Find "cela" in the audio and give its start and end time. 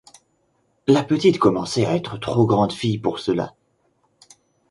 3.19-3.53